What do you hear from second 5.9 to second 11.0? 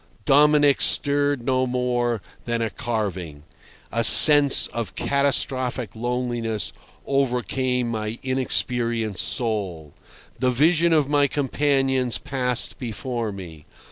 loneliness overcame my inexperienced soul. The vision